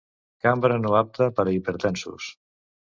Cambra 0.45 0.79
no 0.85 0.95
apta 1.03 1.29
per 1.41 1.47
a 1.47 1.57
hipertensos. 1.59 2.37